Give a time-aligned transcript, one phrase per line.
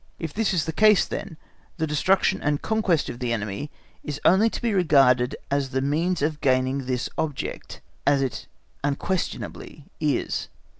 [0.17, 1.37] If this is the case then,
[1.77, 3.69] the destruction and conquest of the enemy
[4.03, 8.47] is only to be regarded as the means of gaining this object; as it
[8.83, 10.47] unquestionably is.